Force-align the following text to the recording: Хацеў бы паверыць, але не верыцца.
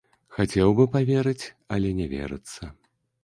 Хацеў 0.37 0.71
бы 0.77 0.83
паверыць, 0.95 1.45
але 1.77 1.93
не 1.99 2.07
верыцца. 2.17 2.63